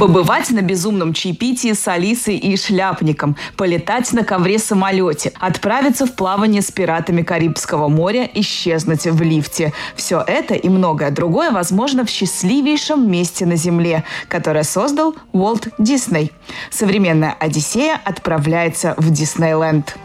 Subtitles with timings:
[0.00, 6.70] Побывать на безумном чаепитии с Алисой и Шляпником, полетать на ковре-самолете, отправиться в плавание с
[6.70, 9.74] пиратами Карибского моря, исчезнуть в лифте.
[9.94, 16.32] Все это и многое другое возможно в счастливейшем месте на Земле, которое создал Уолт Дисней.
[16.70, 19.98] Современная Одиссея отправляется в Диснейленд.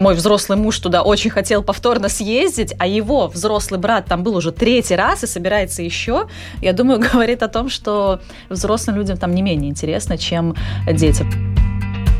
[0.00, 4.50] Мой взрослый муж туда очень хотел повторно съездить, а его взрослый брат там был уже
[4.50, 6.26] третий раз и собирается еще,
[6.60, 10.56] я думаю, говорит о том, что взрослым людям там не менее интересно, чем
[10.90, 11.30] детям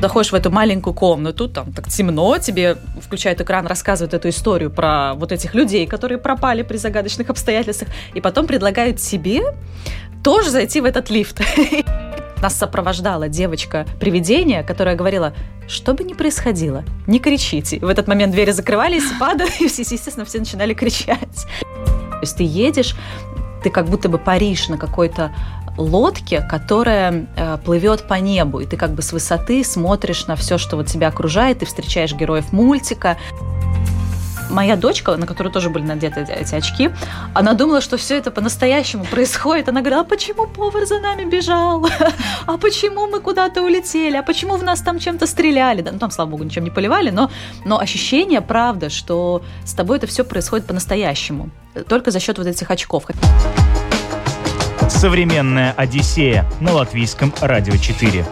[0.01, 5.15] заходишь в эту маленькую комнату, там так темно, тебе включают экран, рассказывают эту историю про
[5.15, 9.43] вот этих людей, которые пропали при загадочных обстоятельствах, и потом предлагают тебе
[10.23, 11.41] тоже зайти в этот лифт.
[12.41, 15.35] Нас сопровождала девочка-привидение, которая говорила,
[15.69, 17.79] что бы ни происходило, не кричите.
[17.79, 21.47] В этот момент двери закрывались, падали, и естественно, все начинали кричать.
[21.61, 22.97] То есть ты едешь,
[23.63, 25.33] ты как будто бы паришь на какой-то
[25.77, 30.59] лодке, которая э, плывет по небу, и ты как бы с высоты смотришь на все,
[30.59, 33.17] что вот тебя окружает, ты встречаешь героев мультика
[34.51, 36.91] моя дочка, на которую тоже были надеты эти очки,
[37.35, 39.69] она думала, что все это по-настоящему происходит.
[39.69, 41.87] Она говорила, а почему повар за нами бежал?
[42.47, 44.17] А почему мы куда-то улетели?
[44.17, 45.83] А почему в нас там чем-то стреляли?
[45.83, 47.31] Да, ну там, слава богу, ничем не поливали, но,
[47.65, 51.51] но ощущение, правда, что с тобой это все происходит по-настоящему.
[51.89, 53.05] Только за счет вот этих очков.
[54.89, 58.27] Современная Одиссея на латвийском радио 4.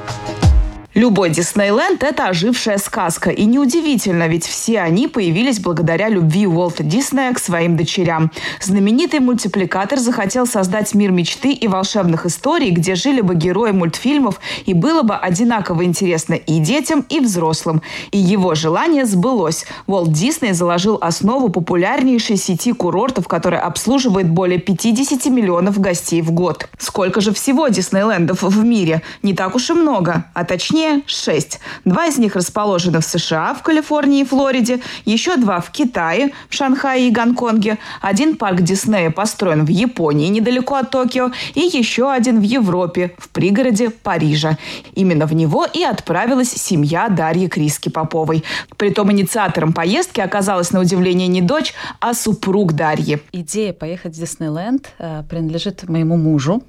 [0.99, 3.31] Любой Диснейленд– это ожившая сказка.
[3.31, 8.33] И неудивительно, ведь все они появились благодаря любви Уолта Диснея к своим дочерям.
[8.61, 14.75] Знаменитый мультипликатор захотел создать мир мечты и волшебных историй, где жили бы герои мультфильмов и
[14.75, 17.81] было бы одинаково интересно и детям, и взрослым.
[18.11, 19.67] И его желание сбылось.
[19.87, 26.69] Уолт Дисней заложил основу популярнейшей сети курортов, которая обслуживает более 50 миллионов гостей в год.
[26.77, 29.03] Сколько же всего Диснейлендов в мире?
[29.23, 31.61] Не так уж и много, а точнее точнее 6.
[31.85, 36.55] Два из них расположены в США, в Калифорнии и Флориде, еще два в Китае, в
[36.55, 42.41] Шанхае и Гонконге, один парк Диснея построен в Японии, недалеко от Токио, и еще один
[42.41, 44.57] в Европе, в пригороде Парижа.
[44.95, 48.45] Именно в него и отправилась семья Дарьи Криски-Поповой.
[48.77, 53.19] Притом инициатором поездки оказалась на удивление не дочь, а супруг Дарьи.
[53.33, 56.63] Идея поехать в Диснейленд э, принадлежит моему мужу,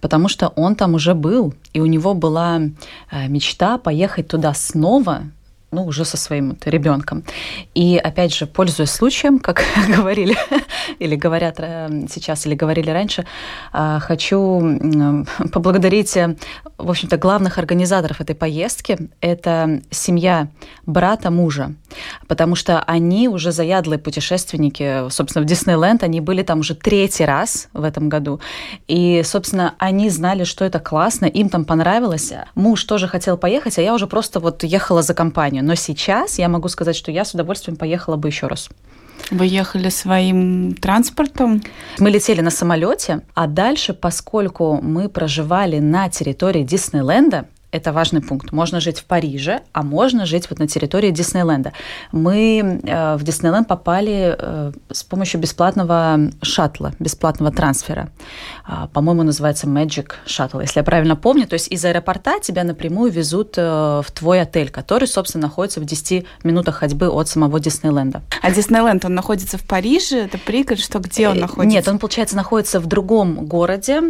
[0.00, 2.60] потому что он там уже был, и у него была
[3.10, 5.22] э, мечта поехать туда снова,
[5.74, 7.24] ну, уже со своим ребенком.
[7.74, 10.36] И, опять же, пользуясь случаем, как говорили
[10.98, 13.24] или говорят э, сейчас, или говорили раньше,
[13.72, 14.60] э, хочу
[15.52, 16.16] поблагодарить,
[16.78, 19.10] в общем-то, главных организаторов этой поездки.
[19.20, 20.48] Это семья
[20.86, 21.74] брата мужа,
[22.28, 27.68] потому что они уже заядлые путешественники, собственно, в Диснейленд, они были там уже третий раз
[27.72, 28.40] в этом году.
[28.86, 32.32] И, собственно, они знали, что это классно, им там понравилось.
[32.54, 35.63] Муж тоже хотел поехать, а я уже просто вот ехала за компанию.
[35.64, 38.68] Но сейчас я могу сказать, что я с удовольствием поехала бы еще раз.
[39.30, 41.62] Вы ехали своим транспортом?
[41.98, 48.52] Мы летели на самолете, а дальше, поскольку мы проживали на территории Диснейленда, это важный пункт.
[48.52, 51.72] Можно жить в Париже, а можно жить вот на территории Диснейленда.
[52.12, 58.10] Мы э, в Диснейленд попали э, с помощью бесплатного шаттла, бесплатного трансфера.
[58.68, 61.48] Э, по-моему, называется Magic Shuttle, если я правильно помню.
[61.48, 63.62] То есть из аэропорта тебя напрямую везут э,
[64.04, 68.22] в твой отель, который, собственно, находится в 10 минутах ходьбы от самого Диснейленда.
[68.40, 70.18] А Диснейленд, он находится в Париже?
[70.18, 70.78] Это пригород?
[70.78, 71.76] Что, где он э, находится?
[71.76, 74.00] Нет, он, получается, находится в другом городе.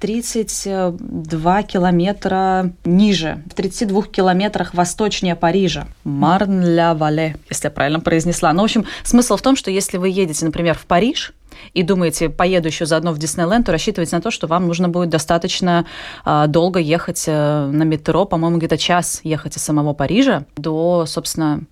[0.00, 5.86] 32 километра ниже, в 32 километрах восточнее Парижа.
[6.04, 8.52] Марн-ля-Вале, если я правильно произнесла.
[8.52, 11.32] Ну, в общем, смысл в том, что если вы едете, например, в Париж,
[11.74, 15.08] и думаете, поеду еще заодно в Диснейленд, то рассчитывайте на то, что вам нужно будет
[15.08, 15.86] достаточно
[16.24, 21.62] э, долго ехать э, на метро, по-моему, где-то час ехать из самого Парижа до, собственно,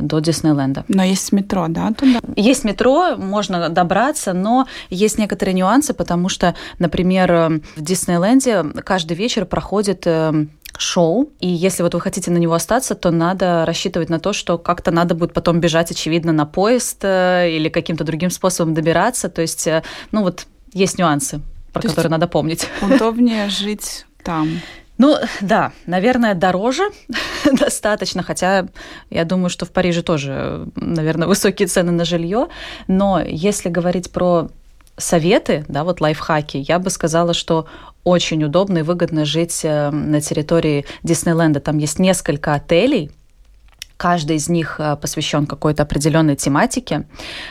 [0.00, 0.84] до Диснейленда.
[0.88, 2.20] Но есть метро, да, туда?
[2.36, 9.44] Есть метро, можно добраться, но есть некоторые нюансы, потому что, например, в Диснейленде каждый вечер
[9.44, 10.46] проходит э,
[10.76, 14.58] шоу, и если вот вы хотите на него остаться, то надо рассчитывать на то, что
[14.58, 19.42] как-то надо будет потом бежать, очевидно, на поезд э, или каким-то другим способом добираться, то
[19.42, 19.68] есть,
[20.12, 21.40] ну вот, есть нюансы,
[21.72, 22.68] про то которые надо помнить.
[22.82, 24.60] Удобнее жить там.
[24.98, 26.84] Ну, да, наверное, дороже
[27.52, 28.66] достаточно, хотя
[29.10, 32.48] я думаю, что в Париже тоже, наверное, высокие цены на жилье.
[32.88, 34.48] Но если говорить про
[34.96, 37.66] советы, да, вот лайфхаки, я бы сказала, что
[38.04, 41.60] очень удобно и выгодно жить э, на территории Диснейленда.
[41.60, 43.10] Там есть несколько отелей,
[43.96, 47.06] Каждый из них э, посвящен какой-то определенной тематике.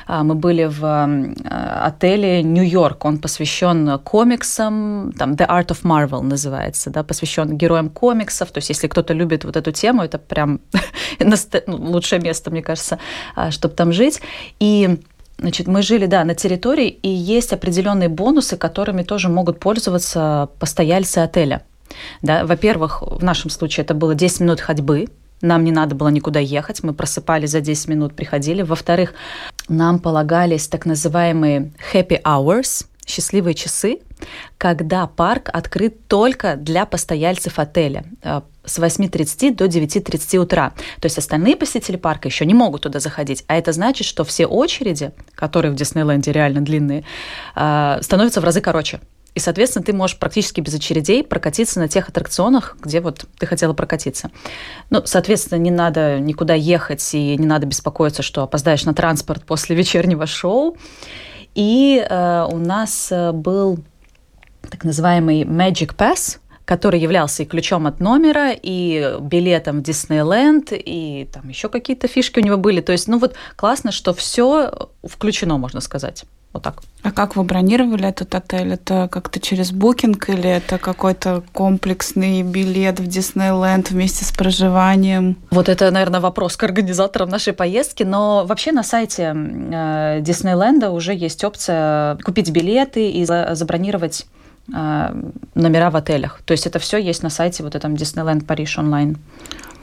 [0.05, 1.35] А, мы были в э,
[1.83, 3.03] отеле Нью-Йорк.
[3.05, 8.51] Он посвящен комиксам, там The Art of Marvel называется, да, посвящен героям комиксов.
[8.51, 10.59] То есть, если кто-то любит вот эту тему, это прям
[11.19, 11.35] ну,
[11.67, 12.99] лучшее место, мне кажется,
[13.35, 14.21] а, чтобы там жить.
[14.59, 14.99] И
[15.37, 21.17] Значит, мы жили, да, на территории, и есть определенные бонусы, которыми тоже могут пользоваться постояльцы
[21.17, 21.61] отеля.
[22.21, 25.07] Да, во-первых, в нашем случае это было 10 минут ходьбы,
[25.41, 28.61] нам не надо было никуда ехать, мы просыпались за 10 минут, приходили.
[28.61, 29.13] Во-вторых,
[29.67, 33.99] нам полагались так называемые happy hours, счастливые часы,
[34.57, 40.73] когда парк открыт только для постояльцев отеля э, с 8.30 до 9.30 утра.
[40.99, 43.43] То есть остальные посетители парка еще не могут туда заходить.
[43.47, 47.03] А это значит, что все очереди, которые в Диснейленде реально длинные,
[47.55, 48.99] э, становятся в разы короче.
[49.35, 53.73] И, соответственно, ты можешь практически без очередей прокатиться на тех аттракционах, где вот ты хотела
[53.73, 54.31] прокатиться.
[54.89, 59.75] Ну, соответственно, не надо никуда ехать и не надо беспокоиться, что опоздаешь на транспорт после
[59.75, 60.77] вечернего шоу.
[61.53, 63.79] И э, у нас э, был
[64.69, 71.29] так называемый Magic Pass, который являлся и ключом от номера, и билетом в Диснейленд, и
[71.31, 72.81] там еще какие-то фишки у него были.
[72.81, 76.25] То есть, ну вот классно, что все включено, можно сказать.
[76.55, 76.83] Вот так.
[77.03, 78.71] А как вы бронировали этот отель?
[78.71, 85.35] Это как-то через букинг или это какой-то комплексный билет в Диснейленд вместе с проживанием?
[85.51, 88.03] Вот это, наверное, вопрос к организаторам нашей поездки.
[88.03, 94.25] Но вообще на сайте э, Диснейленда уже есть опция купить билеты и забронировать
[94.73, 95.23] э,
[95.55, 96.39] номера в отелях.
[96.45, 99.17] То есть это все есть на сайте вот этом Disneyland Париж онлайн.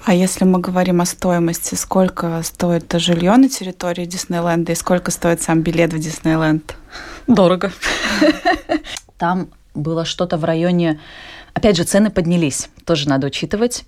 [0.05, 5.43] А если мы говорим о стоимости, сколько стоит жилье на территории Диснейленда и сколько стоит
[5.43, 6.77] сам билет в Диснейленд?
[7.29, 7.73] Дорого.
[9.19, 11.01] Там было что-то в районе...
[11.55, 13.85] Опять же, цены поднялись, тоже надо учитывать.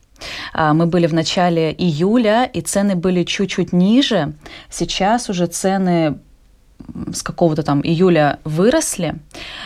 [0.52, 4.34] А, мы были в начале июля, и цены были чуть-чуть ниже.
[4.70, 6.18] Сейчас уже цены
[7.12, 9.16] с какого-то там июля выросли.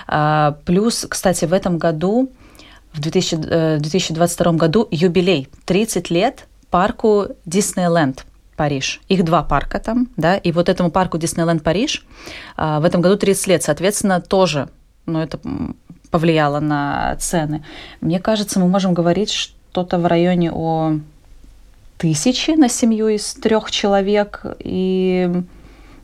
[0.06, 2.30] А, плюс, кстати, в этом году
[2.92, 8.24] в 2000, 2022 э, году юбилей 30 лет парку Диснейленд.
[8.56, 9.00] Париж.
[9.08, 12.04] Их два парка там, да, и вот этому парку Диснейленд Париж
[12.56, 14.68] а, в этом году 30 лет, соответственно, тоже,
[15.06, 15.38] ну, это
[16.10, 17.64] повлияло на цены.
[18.00, 20.98] Мне кажется, мы можем говорить что-то в районе о
[21.98, 25.30] тысячи на семью из трех человек, и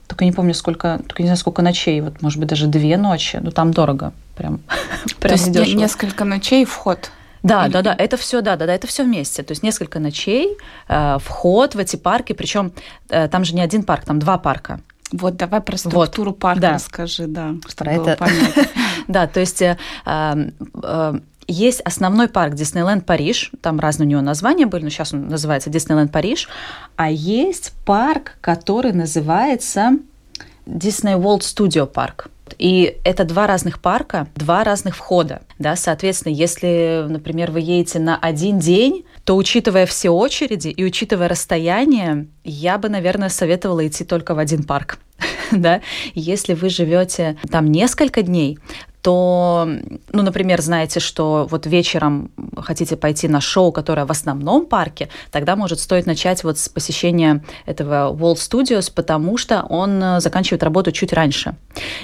[0.07, 3.39] только не помню, сколько, только не знаю, сколько ночей, вот, может быть, даже две ночи,
[3.41, 4.59] ну, там дорого, прям,
[5.19, 7.11] прям То есть несколько ночей вход?
[7.43, 7.73] Да, Или...
[7.73, 9.43] да, да, это все, да, да, да, это все вместе.
[9.43, 10.57] То есть несколько ночей,
[10.87, 12.71] э, вход в эти парки, причем
[13.09, 14.79] э, там же не один парк, там два парка.
[15.11, 16.73] Вот, давай про структуру вот, парка да.
[16.73, 18.17] расскажи, да, про это...
[19.07, 24.65] да, то есть э, э, есть основной парк Диснейленд Париж, там разные у него названия
[24.65, 26.47] были, но сейчас он называется Диснейленд Париж,
[26.95, 29.97] а есть парк, который называется
[30.65, 32.29] Disney World Studio Парк.
[32.57, 35.41] И это два разных парка, два разных входа.
[35.59, 35.75] Да?
[35.75, 42.27] Соответственно, если, например, вы едете на один день, то, учитывая все очереди и учитывая расстояние,
[42.43, 44.99] я бы, наверное, советовала идти только в один парк.
[45.51, 45.81] да?
[46.13, 48.59] Если вы живете там несколько дней,
[49.05, 49.69] то,
[50.13, 55.55] ну, например, знаете, что вот вечером хотите пойти на шоу, которое в основном парке, тогда
[55.55, 60.91] может стоить начать вот с посещения этого Wall Studios, потому что он э, заканчивает работу
[60.91, 61.55] чуть раньше.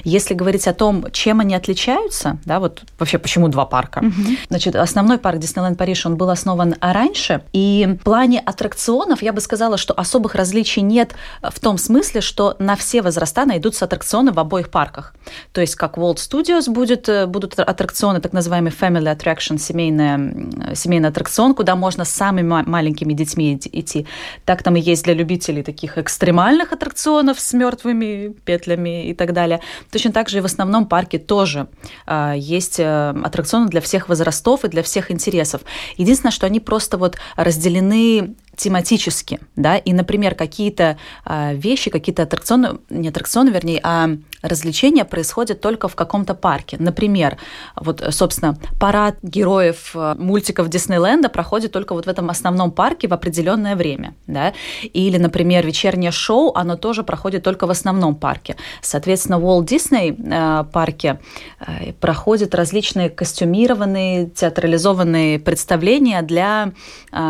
[0.03, 4.01] Если говорить о том, чем они отличаются, да, вот вообще почему два парка.
[4.01, 4.37] Mm-hmm.
[4.49, 9.41] Значит, основной парк Диснейленд Париж, он был основан раньше, и в плане аттракционов я бы
[9.41, 14.39] сказала, что особых различий нет в том смысле, что на все возраста найдутся аттракционы в
[14.39, 15.15] обоих парках.
[15.51, 20.75] То есть как World Studios будет будет, э, будут аттракционы, так называемый family attraction, семейный,
[20.75, 24.05] семейный аттракцион, куда можно с самыми маленькими детьми идти.
[24.45, 29.59] Так там и есть для любителей таких экстремальных аттракционов с мертвыми петлями и так далее.
[29.91, 31.67] Точно так же и в основном парке тоже
[32.07, 35.61] э, есть э, аттракционы для всех возрастов и для всех интересов.
[35.97, 42.77] Единственное, что они просто вот разделены тематически, да, и, например, какие-то э, вещи, какие-то аттракционы,
[42.91, 44.09] не аттракционы, вернее, а
[44.43, 46.77] развлечения происходят только в каком-то парке.
[46.79, 47.37] Например,
[47.75, 53.13] вот, собственно, парад героев э, мультиков Диснейленда проходит только вот в этом основном парке в
[53.13, 54.53] определенное время, да,
[54.83, 58.57] или, например, вечернее шоу, оно тоже проходит только в основном парке.
[58.81, 61.19] Соответственно, в Disney э, парке
[61.59, 66.73] э, проходят различные костюмированные, театрализованные представления для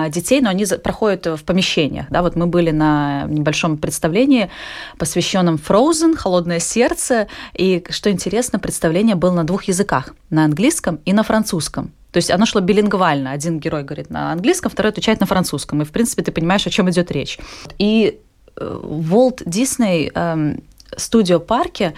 [0.10, 2.06] детей, но они проходят происходит в помещениях.
[2.10, 4.50] Да, вот мы были на небольшом представлении,
[4.98, 7.28] посвященном Frozen, «Холодное сердце»,
[7.60, 11.92] и, что интересно, представление было на двух языках, на английском и на французском.
[12.12, 13.32] То есть оно шло билингвально.
[13.32, 15.82] Один герой говорит на английском, второй отвечает на французском.
[15.82, 17.40] И, в принципе, ты понимаешь, о чем идет речь.
[17.80, 18.20] И
[18.58, 20.12] Волт Дисней
[20.98, 21.94] студио парке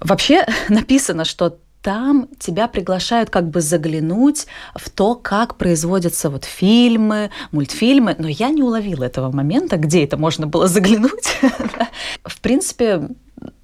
[0.00, 1.56] вообще написано, что
[1.88, 8.50] там тебя приглашают как бы заглянуть в то, как производятся вот фильмы, мультфильмы, но я
[8.50, 11.38] не уловила этого момента, где это можно было заглянуть.
[12.24, 13.08] В принципе,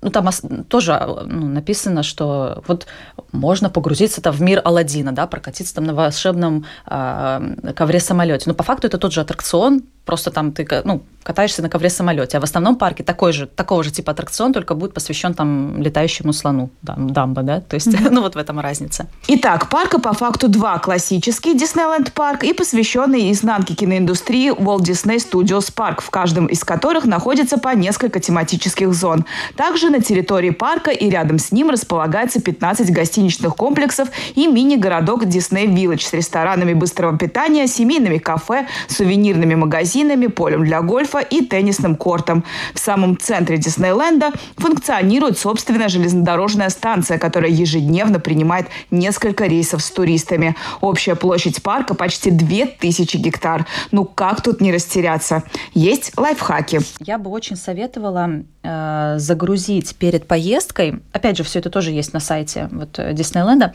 [0.01, 0.29] ну, там
[0.69, 2.87] тоже ну, написано, что вот
[3.33, 8.45] можно погрузиться там в мир Алладина, да, прокатиться там на волшебном э, ковре самолете.
[8.47, 12.37] Но по факту это тот же аттракцион, просто там ты ну, катаешься на ковре самолете.
[12.37, 16.33] А в основном парке такой же, такого же типа аттракцион, только будет посвящен там летающему
[16.33, 18.09] слону, дам, дамба, да, то есть, mm-hmm.
[18.11, 19.09] ну вот в этом разница.
[19.29, 20.79] Итак, парка по факту два.
[20.79, 27.07] Классический Диснейленд парк и посвященный изнанке киноиндустрии Walt Disney Studios Park, в каждом из которых
[27.07, 29.25] находится по несколько тематических зон.
[29.67, 35.65] Также на территории парка и рядом с ним располагается 15 гостиничных комплексов и мини-городок Disney
[35.65, 42.45] Village с ресторанами быстрого питания, семейными кафе, сувенирными магазинами, полем для гольфа и теннисным кортом.
[42.75, 50.57] В самом центре Диснейленда функционирует собственная железнодорожная станция, которая ежедневно принимает несколько рейсов с туристами.
[50.83, 53.65] Общая площадь парка почти 2000 гектар.
[53.93, 55.43] Ну как тут не растеряться?
[55.73, 56.81] Есть лайфхаки.
[57.01, 62.21] Я бы очень советовала э, загрузить перед поездкой, опять же, все это тоже есть на
[62.21, 63.75] сайте вот э, Диснейленда,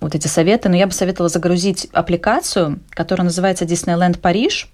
[0.00, 4.68] вот эти советы, но я бы советовала загрузить аппликацию, которая называется Disneyland Париж.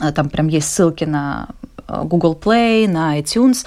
[0.00, 1.48] Э, там прям есть ссылки на
[1.86, 3.66] э, Google Play, на iTunes.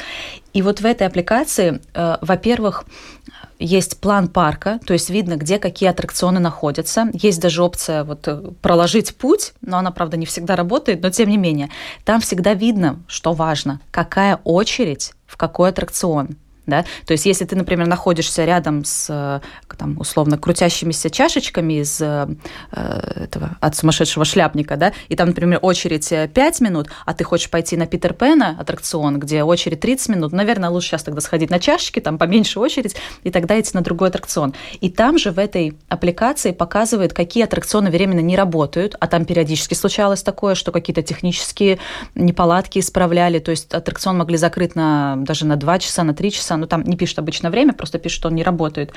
[0.53, 2.85] И вот в этой аппликации, во-первых,
[3.59, 7.09] есть план парка, то есть видно, где какие аттракционы находятся.
[7.13, 8.27] Есть даже опция вот
[8.61, 11.69] проложить путь, но она, правда, не всегда работает, но тем не менее.
[12.05, 16.37] Там всегда видно, что важно, какая очередь в какой аттракцион
[16.67, 19.39] да, то есть если ты, например, находишься рядом с, э,
[19.77, 22.27] там, условно, крутящимися чашечками из э,
[22.71, 27.49] э этого, от сумасшедшего шляпника, да, и там, например, очередь 5 минут, а ты хочешь
[27.49, 31.59] пойти на Питер Пэна аттракцион, где очередь 30 минут, наверное, лучше сейчас тогда сходить на
[31.59, 34.53] чашечки, там поменьше очередь, и тогда идти на другой аттракцион.
[34.81, 39.73] И там же в этой аппликации показывают, какие аттракционы временно не работают, а там периодически
[39.73, 41.79] случалось такое, что какие-то технические
[42.15, 46.56] неполадки исправляли, то есть аттракцион могли закрыть на, даже на 2 часа, на 3 часа,
[46.57, 48.93] ну там не пишет обычно время, просто пишет, что он не работает.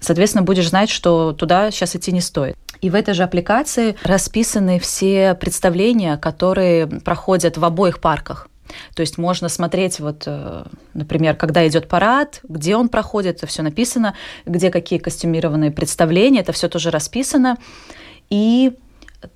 [0.00, 2.56] Соответственно, будешь знать, что туда сейчас идти не стоит.
[2.80, 8.48] И в этой же аппликации расписаны все представления, которые проходят в обоих парках.
[8.94, 13.62] То есть можно смотреть, вот, э, например, когда идет парад, где он проходит, это все
[13.62, 17.58] написано, где какие костюмированные представления, это все тоже расписано.
[18.28, 18.72] И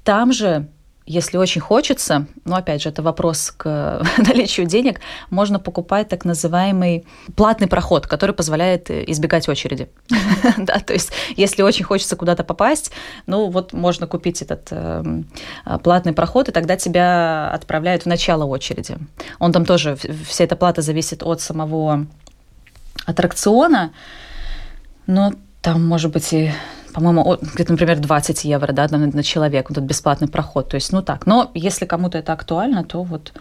[0.04, 0.68] там же
[1.06, 7.04] если очень хочется, но опять же, это вопрос к наличию денег, можно покупать так называемый
[7.36, 9.88] платный проход, который позволяет избегать очереди.
[10.56, 12.92] да, то есть, если очень хочется куда-то попасть,
[13.26, 15.22] ну вот можно купить этот э,
[15.82, 18.96] платный проход, и тогда тебя отправляют в начало очереди.
[19.38, 19.96] Он там тоже,
[20.28, 22.06] вся эта плата зависит от самого
[23.06, 23.92] аттракциона,
[25.06, 26.52] но там может быть и
[26.92, 30.68] по-моему, где-то, например, 20 евро да, на, на человека, вот этот бесплатный проход.
[30.68, 31.26] То есть, ну так.
[31.26, 33.32] Но если кому-то это актуально, то вот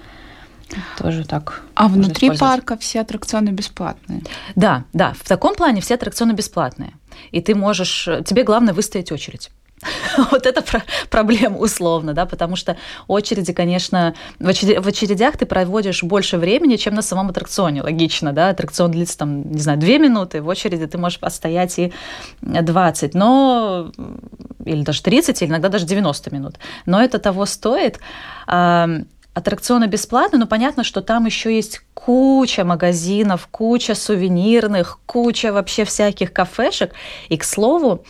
[0.98, 1.62] тоже так.
[1.74, 4.22] А внутри парка все аттракционы бесплатные?
[4.56, 5.14] Да, да.
[5.20, 6.94] В таком плане все аттракционы бесплатные.
[7.32, 8.08] И ты можешь...
[8.26, 9.50] Тебе главное выстоять очередь.
[10.32, 15.46] вот это про проблема условно, да, потому что очереди, конечно, в, очередях, в очередях ты
[15.46, 19.98] проводишь больше времени, чем на самом аттракционе, логично, да, аттракцион длится там, не знаю, 2
[19.98, 21.94] минуты, в очереди ты можешь отстоять и
[22.42, 23.92] 20, но
[24.66, 26.56] или даже 30, или иногда даже 90 минут,
[26.86, 28.00] но это того стоит.
[29.36, 36.34] Аттракционы бесплатные, но понятно, что там еще есть куча магазинов, куча сувенирных, куча вообще всяких
[36.34, 36.94] кафешек.
[37.30, 38.04] И, к слову,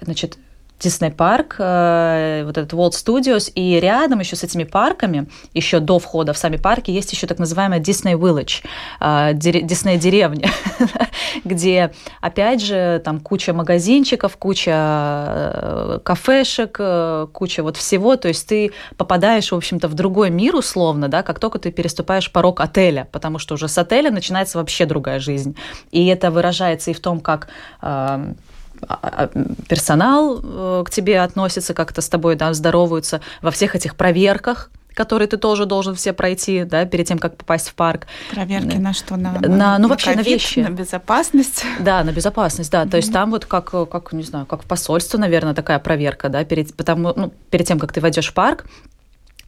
[0.00, 0.38] значит,
[0.82, 5.98] Дисней парк, э, вот этот Walt Studios, и рядом еще с этими парками, еще до
[5.98, 10.50] входа в сами парки, есть еще так называемая Disney Village, Дисней деревня,
[11.44, 18.48] где, опять же, там куча магазинчиков, куча э, кафешек, э, куча вот всего, то есть
[18.48, 23.08] ты попадаешь, в общем-то, в другой мир условно, да, как только ты переступаешь порог отеля,
[23.12, 25.56] потому что уже с отеля начинается вообще другая жизнь.
[25.92, 27.48] И это выражается и в том, как
[27.80, 28.32] а,
[29.68, 35.28] персонал э, к тебе относится, как-то с тобой да, здороваются во всех этих проверках, которые
[35.28, 38.06] ты тоже должен все пройти, да, перед тем, как попасть в парк.
[38.30, 39.16] Проверки на что?
[39.16, 40.58] На, на, на ну, вообще COVID, на вещи.
[40.60, 41.64] На безопасность?
[41.80, 42.82] Да, на безопасность, да.
[42.82, 42.90] Mm-hmm.
[42.90, 46.44] То есть там вот как, как, не знаю, как в посольстве, наверное, такая проверка, да,
[46.44, 48.66] перед, потому, ну, перед тем, как ты войдешь в парк,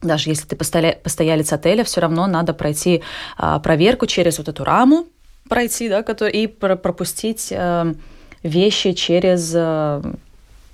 [0.01, 3.01] даже если ты постоялец отеля, все равно надо пройти
[3.37, 5.07] а, проверку через вот эту раму,
[5.49, 7.93] пройти, да, и пропустить э,
[8.45, 10.01] вещи через э,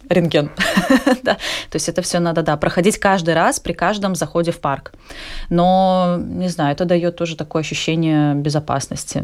[0.10, 0.50] рентген.
[1.24, 1.36] да.
[1.70, 4.92] То есть это все надо, да, проходить каждый раз при каждом заходе в парк.
[5.50, 9.24] Но, не знаю, это дает тоже такое ощущение безопасности.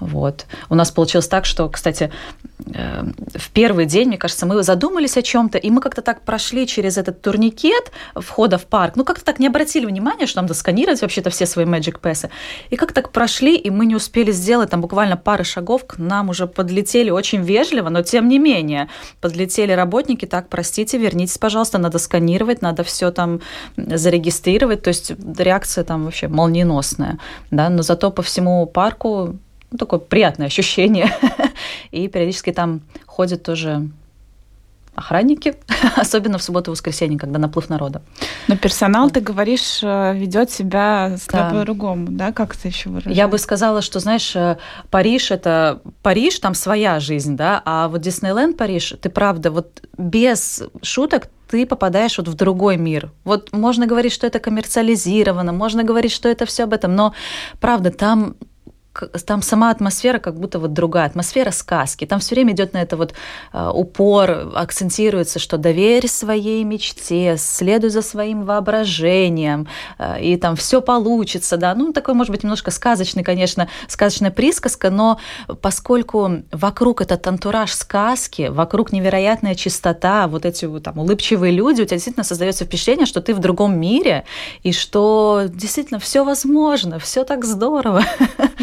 [0.00, 0.46] Вот.
[0.70, 2.10] У нас получилось так, что, кстати,
[2.66, 6.96] в первый день, мне кажется, мы задумались о чем-то, и мы как-то так прошли через
[6.96, 11.30] этот турникет входа в парк, ну как-то так не обратили внимания, что нам сканировать вообще-то
[11.30, 12.30] все свои Magic Pass.
[12.70, 16.30] И как так прошли, и мы не успели сделать там буквально пары шагов, к нам
[16.30, 18.88] уже подлетели очень вежливо, но тем не менее,
[19.20, 23.40] подлетели работники, так, простите, вернитесь, пожалуйста, надо сканировать, надо все там
[23.76, 27.18] зарегистрировать, то есть реакция там вообще молниеносная,
[27.50, 29.36] да, но зато по всему парку
[29.74, 31.10] ну, такое приятное ощущение.
[31.94, 33.88] И периодически там ходят тоже
[34.94, 35.54] охранники,
[35.96, 38.02] особенно в субботу и воскресенье, когда наплыв народа.
[38.48, 41.50] Но персонал, ты говоришь, э, ведет себя да.
[41.50, 42.32] по-другому, да?
[42.32, 43.16] Как это еще выражается?
[43.16, 44.56] Я бы сказала, что, знаешь, э,
[44.90, 50.62] Париж– это Париж, там своя жизнь, да, а вот Диснейленд Париж, ты правда, вот без
[50.82, 53.12] шуток ты попадаешь вот в другой мир.
[53.24, 57.14] Вот можно говорить, что это коммерциализировано, можно говорить, что это все об этом, но
[57.60, 58.36] правда, там
[59.26, 62.06] там сама атмосфера как будто вот другая, атмосфера сказки.
[62.06, 63.14] Там все время идет на это вот
[63.52, 69.66] а, упор, акцентируется, что доверь своей мечте, следуй за своим воображением,
[69.98, 71.74] а, и там все получится, да.
[71.74, 75.18] Ну, такой, может быть, немножко сказочный, конечно, сказочная присказка, но
[75.60, 81.84] поскольку вокруг этот антураж сказки, вокруг невероятная чистота, вот эти вот там улыбчивые люди, у
[81.84, 84.24] тебя действительно создается впечатление, что ты в другом мире,
[84.62, 88.04] и что действительно все возможно, все так здорово.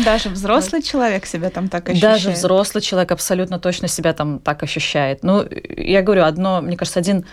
[0.05, 2.13] Даже даже взрослый человек себя там так ощущает?
[2.13, 5.23] Даже взрослый человек абсолютно точно себя там так ощущает.
[5.23, 5.45] Ну,
[5.77, 7.25] я говорю, одно, мне кажется, один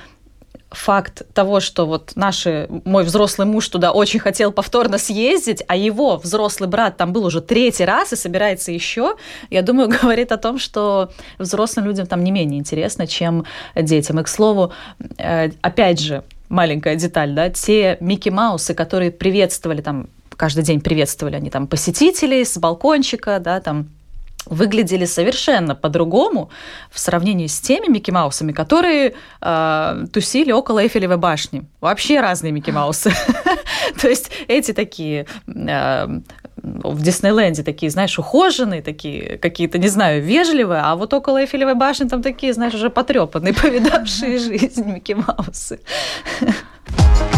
[0.70, 6.18] факт того, что вот наши, мой взрослый муж туда очень хотел повторно съездить, а его
[6.18, 9.16] взрослый брат там был уже третий раз и собирается еще,
[9.50, 14.20] я думаю, говорит о том, что взрослым людям там не менее интересно, чем детям.
[14.20, 14.72] И, к слову,
[15.16, 21.36] э, опять же, маленькая деталь, да, те Микки Маусы, которые приветствовали там каждый день приветствовали
[21.36, 23.88] они там посетителей с балкончика, да, там
[24.46, 26.48] выглядели совершенно по-другому
[26.90, 31.64] в сравнении с теми Микки Маусами, которые э, тусили около Эйфелевой башни.
[31.80, 33.12] Вообще разные Микки Маусы.
[34.00, 36.06] То есть эти такие э,
[36.62, 42.08] в Диснейленде такие, знаешь, ухоженные, такие какие-то, не знаю, вежливые, а вот около Эйфелевой башни
[42.08, 45.80] там такие, знаешь, уже потрепанные, повидавшие жизнь Микки Маусы.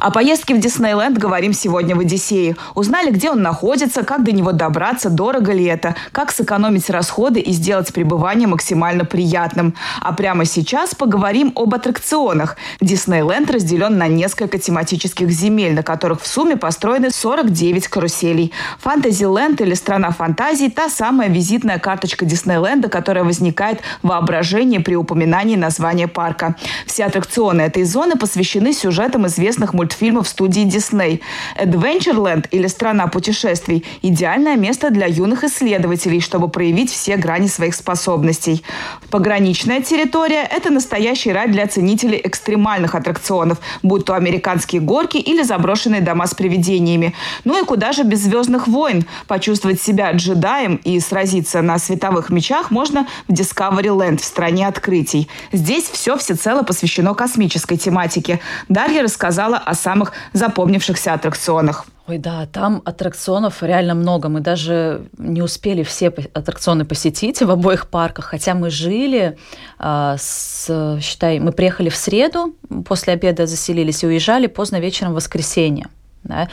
[0.00, 2.56] О поездке в Диснейленд говорим сегодня в Одиссее.
[2.74, 7.52] Узнали, где он находится, как до него добраться, дорого ли это, как сэкономить расходы и
[7.52, 9.74] сделать пребывание максимально приятным.
[10.00, 12.56] А прямо сейчас поговорим об аттракционах.
[12.80, 18.52] Диснейленд разделен на несколько тематических земель, на которых в сумме построены 49 каруселей.
[18.78, 25.56] Фантазиленд или страна фантазий– та самая визитная карточка Диснейленда, которая возникает в воображении при упоминании
[25.56, 26.56] названия парка.
[26.86, 31.20] Все аттракционы этой зоны посвящены сюжетам известных мультфильмов мультфильмов студии Disney.
[31.58, 38.62] Adventureland или «Страна путешествий»– идеальное место для юных исследователей, чтобы проявить все грани своих способностей.
[39.10, 46.00] Пограничная территория– это настоящий рай для ценителей экстремальных аттракционов, будь то американские горки или заброшенные
[46.00, 47.12] дома с привидениями.
[47.44, 49.04] Ну и куда же без «Звездных войн»?
[49.26, 55.28] Почувствовать себя джедаем и сразиться на световых мечах можно в Discovery Land в стране открытий.
[55.52, 58.40] Здесь все всецело посвящено космической тематике.
[58.68, 61.86] Дарья рассказала о самых запомнившихся аттракционах.
[62.06, 64.28] Ой, да, там аттракционов реально много.
[64.28, 69.36] Мы даже не успели все аттракционы посетить в обоих парках, хотя мы жили
[69.78, 75.16] э, с, считай, мы приехали в среду, после обеда заселились и уезжали поздно вечером в
[75.16, 75.86] воскресенье.
[76.22, 76.48] Да?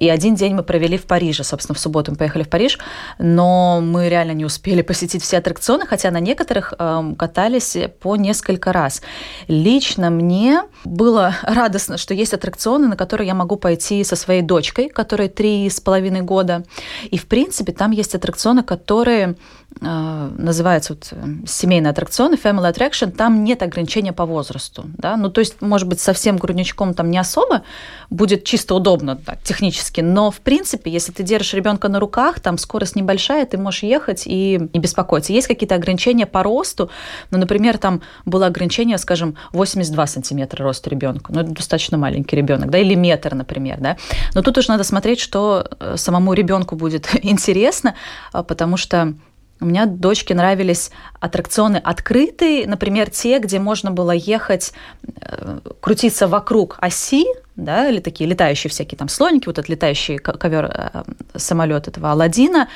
[0.00, 2.78] И один день мы провели в Париже, собственно, в субботу мы поехали в Париж,
[3.18, 8.72] но мы реально не успели посетить все аттракционы, хотя на некоторых э, катались по несколько
[8.72, 9.02] раз.
[9.46, 14.88] Лично мне было радостно, что есть аттракционы, на которые я могу пойти со своей дочкой,
[14.88, 16.64] которой три с половиной года.
[17.10, 19.36] И, в принципе, там есть аттракционы, которые
[19.80, 24.84] называется вот э, семейный аттракцион, Family Attraction, там нет ограничения по возрасту.
[24.96, 25.16] Да?
[25.16, 27.62] Ну, то есть, может быть, совсем грудничком там не особо
[28.10, 32.58] будет чисто удобно так, технически, но, в принципе, если ты держишь ребенка на руках, там
[32.58, 35.32] скорость небольшая, ты можешь ехать и не беспокоиться.
[35.32, 36.90] Есть какие-то ограничения по росту,
[37.30, 42.70] ну, например, там было ограничение, скажем, 82 сантиметра роста ребенка, ну, это достаточно маленький ребенок,
[42.70, 43.96] да, или метр, например, да.
[44.34, 47.94] Но тут уж надо смотреть, что э, самому ребенку будет интересно,
[48.32, 49.14] а, потому что
[49.60, 50.90] у меня дочке нравились
[51.20, 54.72] аттракционы открытые, например, те, где можно было ехать,
[55.20, 57.24] э, крутиться вокруг оси,
[57.56, 61.04] да, или такие летающие всякие там слоники, вот этот летающий ковер э,
[61.36, 62.68] самолет этого Алладина.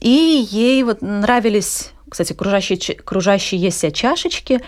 [0.00, 4.60] И ей вот нравились, кстати, кружащие, кружащие чашечки,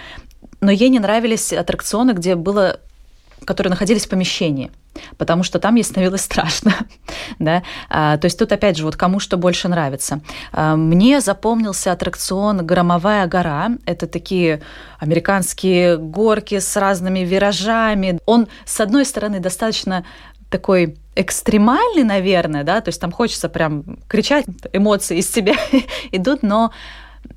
[0.60, 2.80] но ей не нравились аттракционы, где было
[3.44, 4.70] которые находились в помещении
[5.16, 6.74] потому что там ей становилось страшно.
[7.38, 7.62] да?
[7.88, 10.20] а, то есть тут опять же, вот кому что больше нравится.
[10.52, 13.70] А, мне запомнился аттракцион «Громовая гора».
[13.86, 14.62] Это такие
[14.98, 18.20] американские горки с разными виражами.
[18.26, 20.04] Он, с одной стороны, достаточно
[20.50, 25.56] такой экстремальный, наверное, да, то есть там хочется прям кричать, эмоции из себя
[26.12, 26.72] идут, но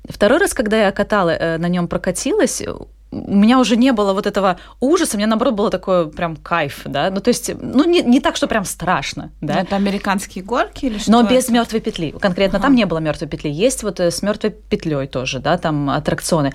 [0.08, 2.62] второй раз, когда я катала, э, на нем прокатилась,
[3.10, 6.82] у меня уже не было вот этого ужаса, у меня, наоборот, было такое прям кайф,
[6.84, 9.54] да, ну, то есть, ну, не, не так, что прям страшно, да.
[9.54, 11.10] Но это американские горки или что?
[11.10, 12.66] Но без мертвой петли, конкретно ага.
[12.66, 16.52] там не было мертвой петли, есть вот э, с мертвой петлей тоже, да, там аттракционы.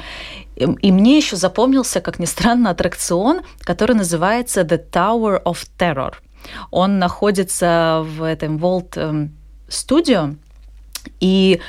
[0.56, 6.14] И, и мне еще запомнился, как ни странно, аттракцион, который называется The Tower of Terror.
[6.72, 10.40] Он находится в этом Studio, эм,
[11.20, 11.62] и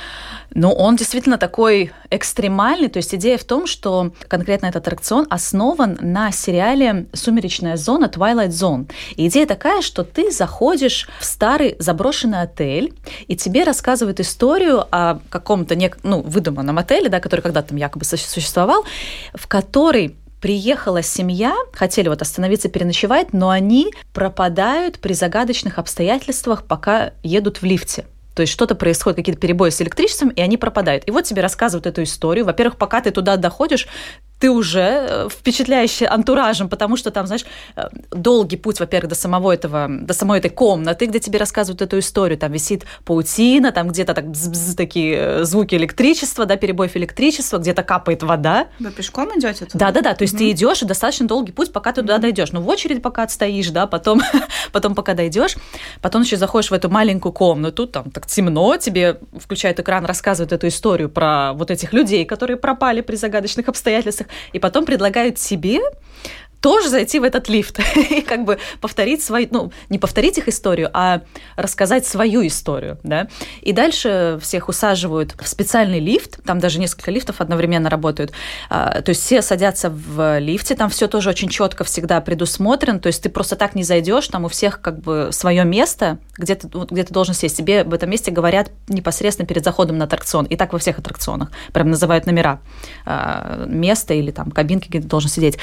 [0.55, 2.87] ну, он действительно такой экстремальный.
[2.87, 8.49] То есть идея в том, что конкретно этот аттракцион основан на сериале «Сумеречная зона» Twilight
[8.49, 8.91] Zone.
[9.15, 12.93] И идея такая, что ты заходишь в старый заброшенный отель,
[13.27, 18.05] и тебе рассказывают историю о каком-то не, ну, выдуманном отеле, да, который когда-то там якобы
[18.05, 18.85] существовал,
[19.33, 27.13] в который приехала семья, хотели вот остановиться переночевать, но они пропадают при загадочных обстоятельствах, пока
[27.23, 28.05] едут в лифте.
[28.35, 31.07] То есть что-то происходит, какие-то перебои с электричеством, и они пропадают.
[31.07, 32.45] И вот тебе рассказывают эту историю.
[32.45, 33.87] Во-первых, пока ты туда доходишь,
[34.43, 37.45] ты уже э, впечатляющий антуражем, потому что там, знаешь,
[37.77, 41.97] э, долгий путь, во-первых, до самого этого, до самой этой комнаты, где тебе рассказывают эту
[41.99, 47.57] историю, там висит паутина, там где-то так бз-бз, такие э, звуки электричества, да, перебоев электричества,
[47.57, 48.67] где-то капает вода.
[48.79, 49.85] Вы пешком идете туда?
[49.85, 52.51] Да-да-да, то есть mm ты идешь, и достаточно долгий путь, пока ты туда дойдешь.
[52.51, 54.21] Ну, в очередь пока отстоишь, да, потом,
[54.73, 55.55] потом пока дойдешь,
[56.01, 60.67] потом еще заходишь в эту маленькую комнату, там так темно, тебе включают экран, рассказывают эту
[60.67, 65.79] историю про вот этих людей, которые пропали при загадочных обстоятельствах, и потом предлагают себе
[66.63, 70.89] тоже зайти в этот лифт и как бы повторить свою, ну, не повторить их историю,
[70.93, 71.21] а
[71.57, 73.27] рассказать свою историю, да.
[73.61, 78.31] И дальше всех усаживают в специальный лифт, там даже несколько лифтов одновременно работают,
[78.69, 83.07] а, то есть все садятся в лифте, там все тоже очень четко всегда предусмотрено, то
[83.07, 86.69] есть ты просто так не зайдешь, там у всех как бы свое место, где ты,
[86.69, 87.57] где ты должен сесть.
[87.57, 91.51] Тебе в этом месте говорят непосредственно перед заходом на аттракцион, и так во всех аттракционах,
[91.73, 92.61] прям называют номера
[93.05, 95.57] а, места или там кабинки, где ты должен сидеть.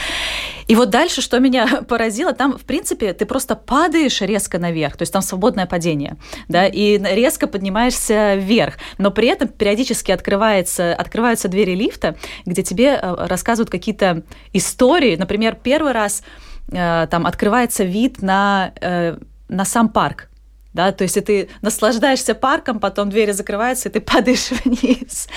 [0.68, 5.02] И вот дальше, что меня поразило, там, в принципе, ты просто падаешь резко наверх, то
[5.02, 6.16] есть там свободное падение,
[6.48, 12.98] да, и резко поднимаешься вверх, но при этом периодически открывается, открываются двери лифта, где тебе
[13.00, 14.22] э, рассказывают какие-то
[14.52, 15.16] истории.
[15.16, 16.22] Например, первый раз
[16.72, 19.16] э, там открывается вид на, э,
[19.48, 20.29] на сам парк,
[20.72, 25.28] да, то есть и ты наслаждаешься парком, потом двери закрываются, и ты падаешь вниз.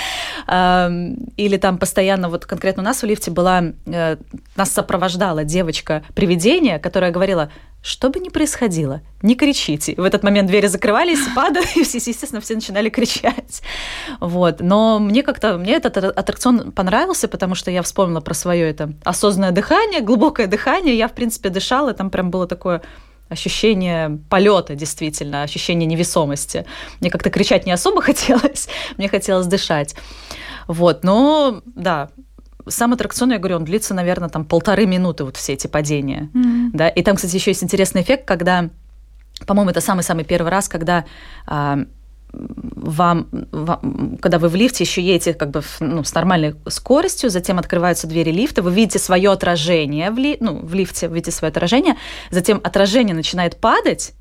[1.37, 4.17] Или там постоянно, вот конкретно у нас в лифте была, э,
[4.55, 9.95] нас сопровождала девочка-привидение, которая говорила, что бы ни происходило, не кричите.
[9.97, 13.61] В этот момент двери закрывались, падали, и все, естественно, все начинали кричать.
[14.19, 14.61] Вот.
[14.61, 19.51] Но мне как-то, мне этот аттракцион понравился, потому что я вспомнила про свое это осознанное
[19.51, 20.95] дыхание, глубокое дыхание.
[20.95, 22.83] Я, в принципе, дышала, там прям было такое
[23.29, 26.65] ощущение полета, действительно, ощущение невесомости.
[26.99, 29.95] Мне как-то кричать не особо хотелось, мне хотелось дышать.
[30.67, 32.09] Вот, но да,
[32.67, 36.29] сам аттракцион, я говорю, он длится, наверное, там полторы минуты, вот все эти падения.
[36.33, 36.69] Mm-hmm.
[36.73, 36.89] Да?
[36.89, 38.69] И там, кстати, еще есть интересный эффект, когда,
[39.45, 41.05] по-моему, это самый-самый первый раз, когда
[41.45, 41.79] а,
[42.33, 47.59] вам, вам, когда вы в лифте еще едете как бы ну, с нормальной скоростью, затем
[47.59, 51.49] открываются двери лифта, вы видите свое отражение в, ли, ну, в лифте, вы видите свое
[51.51, 51.95] отражение,
[52.31, 54.13] затем отражение начинает падать,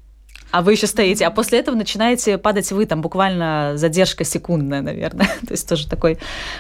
[0.50, 5.26] а вы еще стоите, а после этого начинаете падать вы, там буквально задержка секундная, наверное.
[5.46, 6.18] То есть тоже такой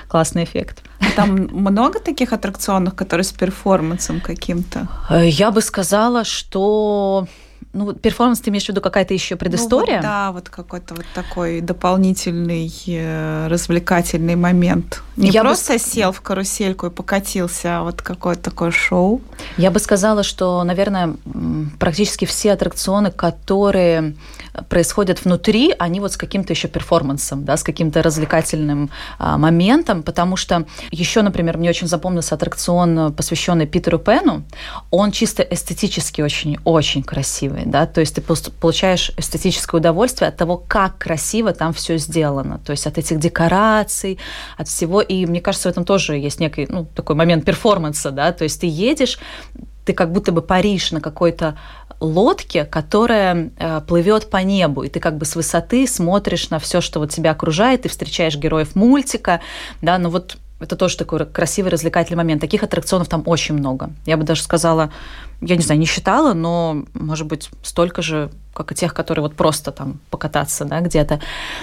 [0.08, 0.82] классный эффект.
[1.14, 4.88] Там много таких аттракционов, которые с перформансом каким-то?
[5.10, 7.28] Э, я бы сказала, что
[7.72, 9.96] ну, перформанс ты имеешь в виду какая-то еще предыстория?
[9.96, 15.02] Ну, вот, да, вот какой-то вот такой дополнительный э, развлекательный момент.
[15.16, 15.78] Не Я просто бы...
[15.78, 19.20] сел в карусельку и покатился, а вот какое-то такое шоу.
[19.56, 21.16] Я бы сказала, что, наверное,
[21.78, 24.14] практически все аттракционы, которые
[24.68, 30.36] происходят внутри, они вот с каким-то еще перформансом, да, с каким-то развлекательным а, моментом, потому
[30.36, 34.44] что еще, например, мне очень запомнился аттракцион, посвященный Питеру Пену.
[34.90, 40.98] Он чисто эстетически очень-очень красивый, да, то есть ты получаешь эстетическое удовольствие от того, как
[40.98, 44.18] красиво там все сделано, то есть от этих декораций,
[44.58, 48.32] от всего, и мне кажется, в этом тоже есть некий, ну, такой момент перформанса, да,
[48.32, 49.18] то есть ты едешь,
[49.84, 51.58] ты как будто бы паришь на какой-то
[52.00, 56.80] лодке, которая э, плывет по небу, и ты как бы с высоты смотришь на все,
[56.80, 59.40] что вот тебя окружает, ты встречаешь героев мультика,
[59.80, 62.40] да, ну вот это тоже такой красивый развлекательный момент.
[62.40, 63.90] Таких аттракционов там очень много.
[64.06, 64.92] Я бы даже сказала,
[65.42, 69.34] я не знаю, не считала, но, может быть, столько же, как и тех, которые вот
[69.34, 71.20] просто там покататься, да, где-то.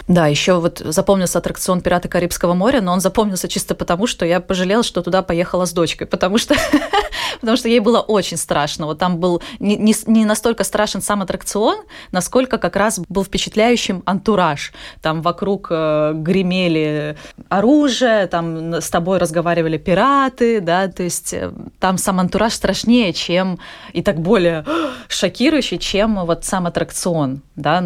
[0.07, 4.41] Да, еще вот запомнился аттракцион «Пираты Карибского моря», но он запомнился чисто потому, что я
[4.41, 6.55] пожалела, что туда поехала с дочкой, потому что,
[7.39, 8.85] потому что ей было очень страшно.
[8.85, 14.03] Вот там был не, не, не настолько страшен сам аттракцион, насколько как раз был впечатляющим
[14.05, 14.73] антураж.
[15.01, 21.97] Там вокруг э, гремели оружие, там с тобой разговаривали пираты, да, то есть э, там
[21.97, 23.59] сам антураж страшнее, чем
[23.93, 24.65] и так более
[25.07, 27.81] шокирующий, чем вот сам аттракцион, да.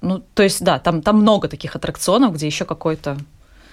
[0.00, 3.16] Ну, то есть, да, там, там много таких аттракционов, где еще какой-то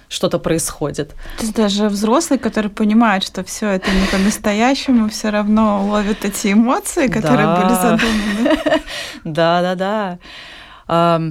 [0.08, 1.10] что-то происходит.
[1.38, 6.54] То есть даже взрослый, который понимает, что все это не по-настоящему, все равно ловит эти
[6.54, 7.62] эмоции, которые да.
[7.62, 8.82] были задуманы.
[9.24, 10.20] Да, да,
[10.88, 11.22] да.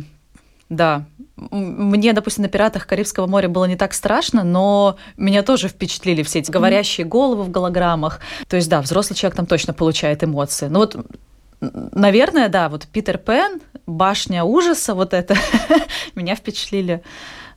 [0.71, 1.05] Да,
[1.37, 6.39] мне, допустим, на «Пиратах Карибского моря» было не так страшно, но меня тоже впечатлили все
[6.39, 8.21] эти говорящие головы в голограммах.
[8.49, 10.69] То есть, да, взрослый человек там точно получает эмоции.
[10.69, 10.97] Ну вот
[11.61, 15.35] наверное, да, вот Питер Пен, башня ужаса, вот это
[16.15, 17.03] меня впечатлили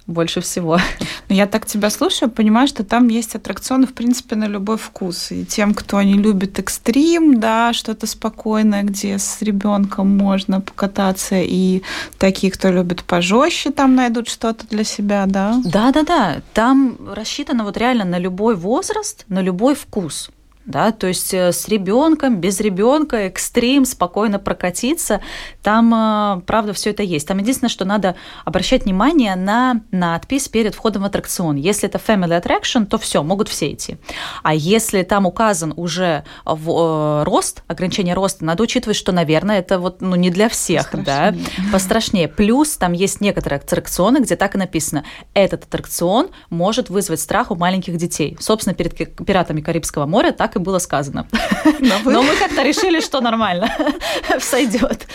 [0.08, 0.80] больше всего.
[1.30, 5.32] Но я так тебя слушаю, понимаю, что там есть аттракционы, в принципе, на любой вкус.
[5.32, 11.82] И тем, кто не любит экстрим, да, что-то спокойное, где с ребенком можно покататься, и
[12.18, 15.62] такие, кто любит пожестче, там найдут что-то для себя, да?
[15.64, 16.42] Да, да, да.
[16.54, 20.30] Там рассчитано вот реально на любой возраст, на любой вкус
[20.68, 25.22] да, то есть э, с ребенком, без ребенка, экстрим, спокойно прокатиться,
[25.64, 27.26] там, э, правда, все это есть.
[27.26, 31.56] Там единственное, что надо обращать внимание на надпись перед входом в аттракцион.
[31.56, 33.98] Если это family attraction, то все, могут все идти.
[34.44, 39.80] А если там указан уже в, э, рост, ограничение роста, надо учитывать, что, наверное, это
[39.80, 41.32] вот ну, не для всех, пострашнее.
[41.32, 42.28] да, пострашнее.
[42.28, 47.56] Плюс там есть некоторые аттракционы, где так и написано, этот аттракцион может вызвать страх у
[47.56, 48.36] маленьких детей.
[48.42, 51.28] Собственно, перед пиратами Карибского моря так и было сказано.
[51.80, 52.14] Но, вы...
[52.14, 53.70] Но мы как-то решили, что нормально,
[54.40, 55.08] сойдет.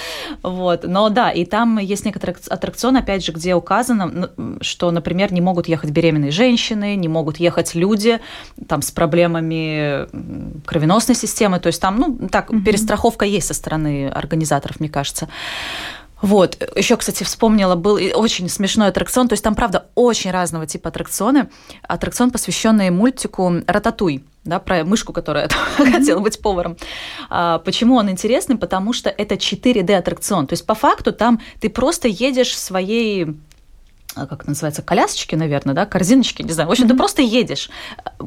[0.42, 0.84] Вот.
[0.84, 5.68] Но да, и там есть некоторые аттракционы, опять же, где указано, что, например, не могут
[5.68, 8.20] ехать беременные женщины, не могут ехать люди
[8.68, 10.06] там с проблемами
[10.66, 11.60] кровеносной системы.
[11.60, 12.60] То есть там, ну, так, угу.
[12.60, 15.28] перестраховка есть со стороны организаторов, мне кажется.
[16.22, 16.56] Вот.
[16.76, 19.28] Еще, кстати, вспомнила, был очень смешной аттракцион.
[19.28, 21.50] То есть там, правда, очень разного типа аттракционы.
[21.82, 26.76] Аттракцион, посвященный мультику «Рататуй» да, про мышку, которая хотела быть поваром.
[27.28, 28.56] А, почему он интересный?
[28.56, 30.46] Потому что это 4D аттракцион.
[30.46, 33.36] То есть по факту там ты просто едешь в своей
[34.14, 36.68] а, как называется, колясочки, наверное, да, корзиночки, не знаю.
[36.68, 37.70] В общем, ты просто едешь.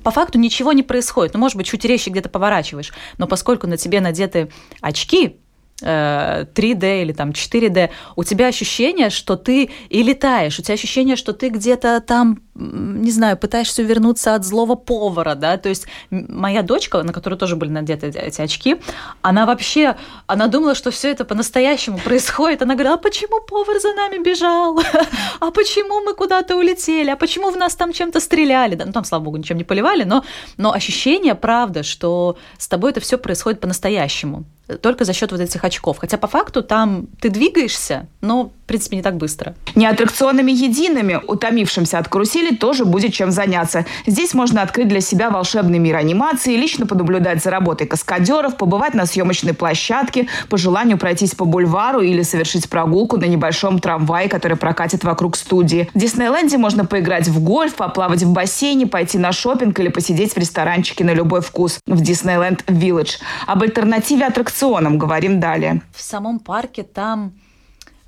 [0.03, 1.33] По факту ничего не происходит.
[1.33, 2.91] Ну, может быть, чуть резче где-то поворачиваешь.
[3.17, 5.37] Но поскольку на тебе надеты очки,
[5.81, 11.15] 3D э, или там 4D, у тебя ощущение, что ты и летаешь, у тебя ощущение,
[11.17, 16.61] что ты где-то там, не знаю, пытаешься вернуться от злого повара, да, то есть моя
[16.61, 18.77] дочка, на которую тоже были надеты эти очки,
[19.21, 23.93] она вообще, она думала, что все это по-настоящему происходит, она говорила, а почему повар за
[23.93, 24.79] нами бежал,
[25.41, 29.03] а почему мы куда-то улетели, а почему в нас там чем-то стреляли, да, ну там,
[29.03, 30.23] слава богу, ничем не поливали, но,
[30.55, 34.45] но ощущение, правда, что с тобой это все происходит по-настоящему,
[34.81, 35.97] только за счет вот этих очков.
[35.99, 39.55] Хотя по факту там ты двигаешься, но, в принципе, не так быстро.
[39.75, 43.85] Не аттракционами едиными, утомившимся от карусели, тоже будет чем заняться.
[44.07, 49.05] Здесь можно открыть для себя волшебный мир анимации, лично понаблюдать за работой каскадеров, побывать на
[49.05, 55.03] съемочной площадке, по желанию пройтись по бульвару или совершить прогулку на небольшом трамвае, который прокатит
[55.03, 55.89] вокруг студии.
[55.93, 60.37] В Диснейленде можно поиграть в гольф, поплавать в бассейне, пойти на шопинг или посидеть в
[60.37, 63.17] ресторанчике на любой вкус в Диснейленд Village.
[63.45, 65.81] Об альтернативе аттракционам говорим далее.
[65.91, 67.33] В самом парке там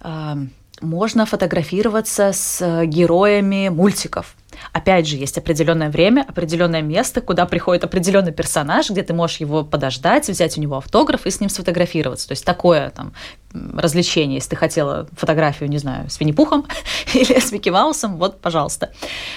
[0.02, 0.36] э,
[0.82, 4.36] можно фотографироваться с героями мультиков.
[4.74, 9.64] Опять же, есть определенное время, определенное место, куда приходит определенный персонаж, где ты можешь его
[9.64, 12.28] подождать, взять у него автограф и с ним сфотографироваться.
[12.28, 13.14] То есть такое там
[13.54, 16.66] развлечение, если ты хотела фотографию, не знаю, с Винни-Пухом
[17.14, 18.92] или с Микки Маусом, вот, пожалуйста.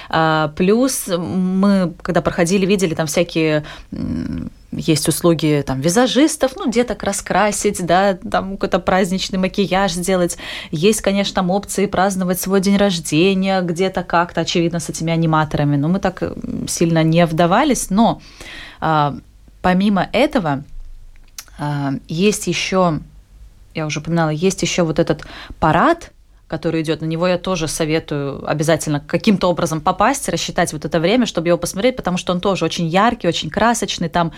[0.09, 3.65] А, плюс мы, когда проходили, видели там всякие
[4.73, 10.39] есть услуги там визажистов, ну, деток раскрасить, да, там какой-то праздничный макияж сделать.
[10.71, 15.77] Есть, конечно, там опции праздновать свой день рождения где-то как-то, очевидно, с этими аниматорами.
[15.77, 16.23] Но мы так
[16.69, 17.91] сильно не вдавались.
[17.91, 18.21] Но
[18.81, 19.17] а,
[19.61, 20.63] помимо этого
[21.59, 23.01] а, есть еще,
[23.75, 25.25] я уже упоминала, есть еще вот этот
[25.59, 26.13] парад,
[26.51, 31.25] который идет, на него я тоже советую обязательно каким-то образом попасть, рассчитать вот это время,
[31.25, 34.09] чтобы его посмотреть, потому что он тоже очень яркий, очень красочный.
[34.09, 34.33] Там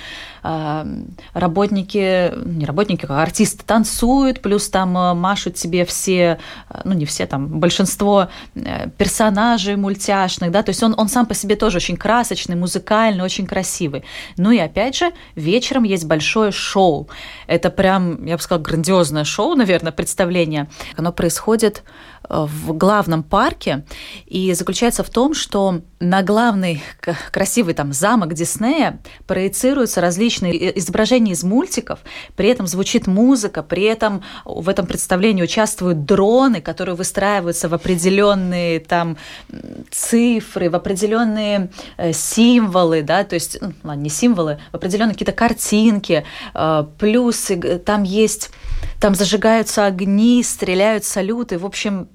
[0.44, 0.84] э,
[1.32, 7.06] работники, не работники, а артисты танцуют, плюс там э, машут себе все, э, ну не
[7.06, 11.78] все, там большинство э, персонажей мультяшных, да, то есть он, он сам по себе тоже
[11.78, 14.04] очень красочный, музыкальный, очень красивый.
[14.36, 17.08] Ну и опять же, вечером есть большое шоу.
[17.46, 20.68] Это прям, я бы сказала, грандиозное шоу, наверное, представление.
[20.98, 21.82] Оно происходит
[22.32, 23.84] в главном парке
[24.26, 26.82] и заключается в том, что на главный
[27.30, 32.00] красивый там замок Диснея проецируются различные изображения из мультиков,
[32.34, 38.80] при этом звучит музыка, при этом в этом представлении участвуют дроны, которые выстраиваются в определенные
[38.80, 39.16] там
[39.90, 45.32] цифры, в определенные э, символы, да, то есть, ну, ладно, не символы, в определенные какие-то
[45.32, 47.50] картинки, э, плюс
[47.84, 48.50] там есть
[49.02, 51.58] там зажигаются огни, стреляют салюты.
[51.58, 52.08] В общем,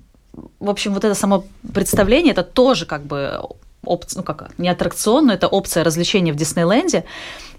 [0.60, 3.40] в общем, вот это само представление, это тоже как бы
[3.84, 7.06] опция, ну как, не аттракцион, но это опция развлечения в Диснейленде.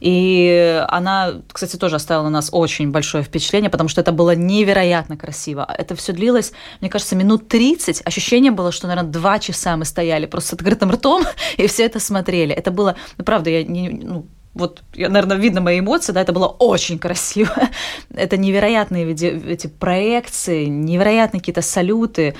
[0.00, 5.16] И она, кстати, тоже оставила на нас очень большое впечатление, потому что это было невероятно
[5.16, 5.66] красиво.
[5.76, 8.02] Это все длилось, мне кажется, минут 30.
[8.04, 11.24] Ощущение было, что, наверное, два часа мы стояли просто с открытым ртом
[11.56, 12.54] и все это смотрели.
[12.54, 14.26] Это было, ну, правда, я не, ну,
[14.58, 17.50] вот, наверное, видно мои эмоции, да, это было очень красиво.
[18.14, 22.34] это невероятные эти проекции, невероятные какие-то салюты,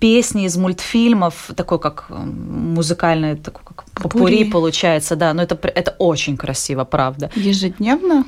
[0.00, 6.36] песни из мультфильмов, такой как музыкальный, такой как попури получается, да, но это, это очень
[6.36, 7.30] красиво, правда.
[7.34, 8.24] Ежедневно?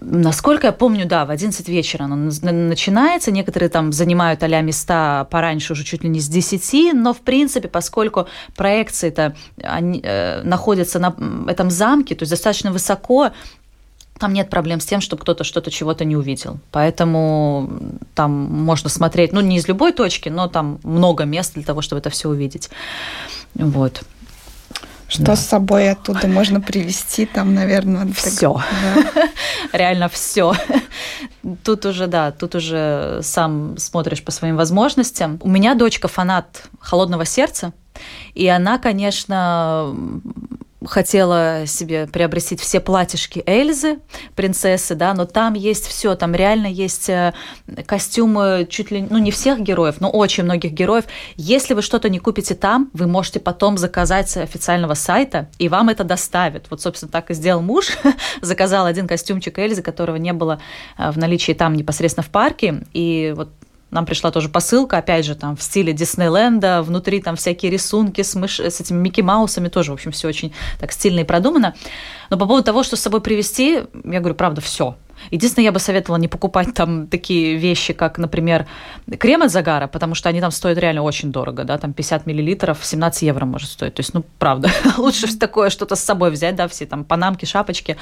[0.00, 5.72] Насколько я помню, да, в 11 вечера оно начинается, некоторые там занимают а места пораньше,
[5.72, 11.14] уже чуть ли не с 10, но в принципе, поскольку проекции-то э, находятся на
[11.48, 13.30] этом замке, то есть достаточно высоко,
[14.18, 16.58] там нет проблем с тем, чтобы кто-то что-то чего-то не увидел.
[16.70, 17.68] Поэтому
[18.14, 21.98] там можно смотреть, ну, не из любой точки, но там много мест для того, чтобы
[21.98, 22.70] это все увидеть.
[23.54, 24.02] Вот.
[25.12, 25.36] Что да.
[25.36, 28.62] с собой оттуда можно привезти, там, наверное, все.
[29.14, 29.28] Да.
[29.74, 30.54] Реально все.
[31.64, 35.38] Тут уже, да, тут уже сам смотришь по своим возможностям.
[35.42, 37.74] У меня дочка фанат холодного сердца.
[38.32, 39.94] И она, конечно,
[40.86, 43.98] хотела себе приобрести все платьишки Эльзы,
[44.34, 47.32] принцессы, да, но там есть все, там реально есть э,
[47.86, 51.04] костюмы чуть ли, ну, не всех героев, но очень многих героев.
[51.36, 55.88] Если вы что-то не купите там, вы можете потом заказать с официального сайта, и вам
[55.88, 56.66] это доставят.
[56.70, 57.90] Вот, собственно, так и сделал муж,
[58.40, 60.60] заказал один костюмчик Эльзы, которого не было
[60.98, 63.50] э, в наличии там непосредственно в парке, и вот
[63.92, 68.34] нам пришла тоже посылка, опять же, там в стиле Диснейленда, внутри там всякие рисунки с,
[68.34, 68.58] мыш...
[68.58, 71.74] с этими Микки Маусами, тоже, в общем, все очень так стильно и продумано.
[72.30, 74.96] Но по поводу того, что с собой привезти, я говорю, правда, все.
[75.30, 78.66] Единственное, я бы советовала не покупать там такие вещи, как, например,
[79.18, 82.84] крем от загара, потому что они там стоят реально очень дорого, да, там 50 миллилитров,
[82.84, 83.94] 17 евро может стоить.
[83.94, 87.96] То есть, ну, правда, лучше такое что-то с собой взять, да, все там панамки, шапочки.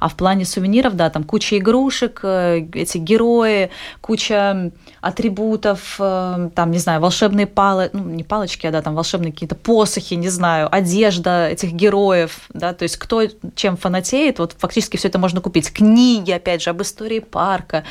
[0.00, 6.70] А в плане сувениров, да, там куча игрушек, э, эти герои, куча атрибутов, э, там,
[6.70, 10.68] не знаю, волшебные палы, ну, не палочки, а, да, там волшебные какие-то посохи, не знаю,
[10.74, 13.22] одежда этих героев, да, то есть кто
[13.54, 15.72] чем фанатеет, вот фактически все это можно купить.
[15.72, 17.84] Книги, опять же, об истории парка,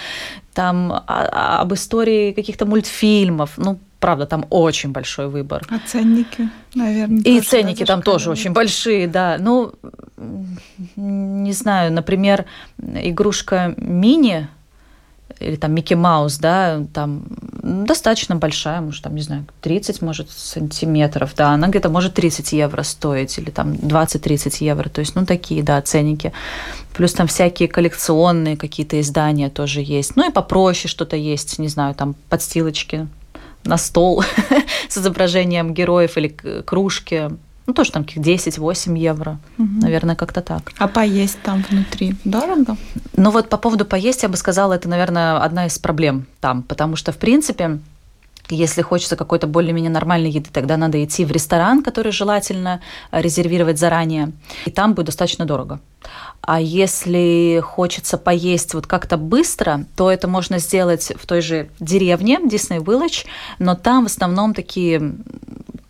[0.54, 3.52] там а, а, об истории каких-то мультфильмов.
[3.58, 5.66] Ну, правда, там очень большой выбор.
[5.70, 7.22] А ценники, наверное.
[7.24, 9.38] И ценники там тоже очень большие, да.
[9.40, 9.74] Ну,
[10.96, 12.46] не знаю, например,
[12.78, 14.48] игрушка мини
[15.40, 17.24] или там Микки Маус, да, там
[17.64, 22.84] достаточно большая, может, там, не знаю, 30, может, сантиметров, да, она где-то может 30 евро
[22.84, 26.34] стоить, или там 20-30 евро, то есть, ну, такие, да, ценники.
[26.94, 30.16] Плюс там всякие коллекционные какие-то издания тоже есть.
[30.16, 33.08] Ну, и попроще что-то есть, не знаю, там подстилочки
[33.66, 34.24] на стол
[34.90, 37.30] с изображением героев или кружки.
[37.66, 39.40] Ну, тоже там каких 10-8 евро.
[39.58, 39.82] Угу.
[39.82, 40.72] Наверное, как-то так.
[40.78, 42.76] А поесть там внутри дорого?
[43.16, 46.64] Ну, вот по поводу поесть, я бы сказала, это, наверное, одна из проблем там.
[46.64, 47.80] Потому что, в принципе,
[48.50, 54.34] Если хочется какой-то более-менее нормальной еды, тогда надо идти в ресторан, который желательно резервировать заранее,
[54.66, 55.80] и там будет достаточно дорого.
[56.42, 62.40] А если хочется поесть вот как-то быстро, то это можно сделать в той же деревне
[62.44, 63.26] Disney Village,
[63.60, 65.16] но там в основном такие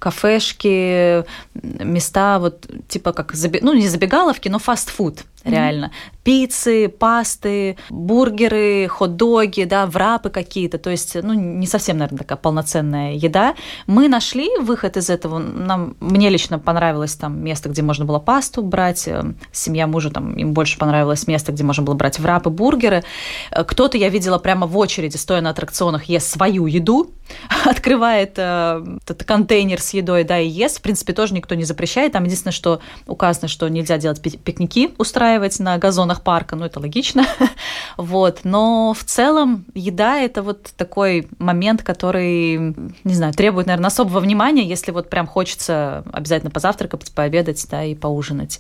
[0.04, 1.24] кафешки,
[1.54, 5.86] места вот типа как, ну не забегаловки, но фастфуд реально.
[5.86, 6.14] Mm-hmm.
[6.24, 10.78] Пиццы, пасты, бургеры, хот-доги, да, врапы какие-то.
[10.78, 13.56] То есть, ну, не совсем, наверное, такая полноценная еда.
[13.86, 15.40] Мы нашли выход из этого.
[15.40, 19.08] Нам, мне лично понравилось там место, где можно было пасту брать.
[19.08, 23.04] Э, семья мужа, там, им больше понравилось место, где можно было брать врапы, бургеры.
[23.52, 27.12] Э, кто-то, я видела, прямо в очереди, стоя на аттракционах, ест свою еду,
[27.66, 30.80] открывает э, этот контейнер с едой, да, и ест.
[30.80, 32.14] В принципе, тоже никто не запрещает.
[32.14, 36.80] Там единственное, что указано, что нельзя делать пикники, устраивать устраивать на газонах парка, ну это
[36.80, 37.26] логично,
[37.98, 44.20] вот, но в целом еда это вот такой момент, который, не знаю, требует, наверное, особого
[44.20, 48.60] внимания, если вот прям хочется обязательно позавтракать, пообедать, да, и поужинать.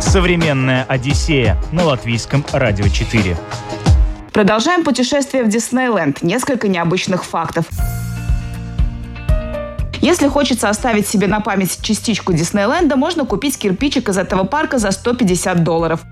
[0.00, 3.36] Современная Одиссея на латвийском радио 4.
[4.32, 6.22] Продолжаем путешествие в Диснейленд.
[6.22, 7.64] Несколько необычных фактов.
[10.04, 14.90] Если хочется оставить себе на память частичку Диснейленда, можно купить кирпичик из этого парка за
[14.90, 16.02] 150 долларов.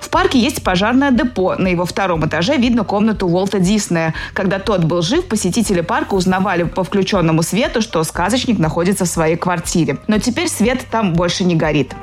[0.00, 1.56] В парке есть пожарное депо.
[1.56, 4.14] На его втором этаже видно комнату Уолта Диснея.
[4.32, 9.36] Когда тот был жив, посетители парка узнавали по включенному свету, что сказочник находится в своей
[9.36, 9.98] квартире.
[10.06, 11.94] Но теперь свет там больше не горит.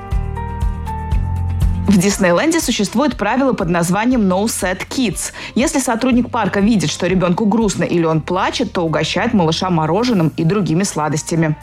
[1.88, 5.32] В Диснейленде существует правило под названием No Set Kids.
[5.56, 10.44] Если сотрудник парка видит, что ребенку грустно или он плачет, то угощает малыша мороженым и
[10.44, 11.56] другими сладостями.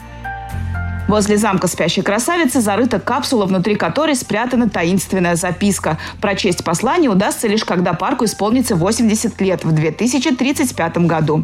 [1.07, 5.99] Возле замка спящей красавицы зарыта капсула, внутри которой спрятана таинственная записка.
[6.19, 11.43] Прочесть послание удастся лишь когда парку исполнится 80 лет в 2035 году.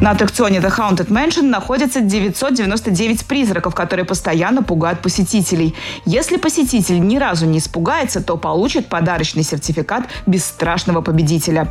[0.00, 5.74] На аттракционе The Haunted Mansion находится 999 призраков, которые постоянно пугают посетителей.
[6.06, 11.68] Если посетитель ни разу не испугается, то получит подарочный сертификат бесстрашного победителя.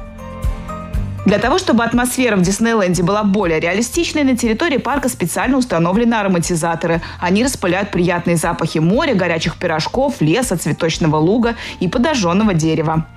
[1.26, 7.02] Для того, чтобы атмосфера в Диснейленде была более реалистичной, на территории парка специально установлены ароматизаторы.
[7.20, 13.08] Они распыляют приятные запахи моря, горячих пирожков, леса, цветочного луга и подожженного дерева.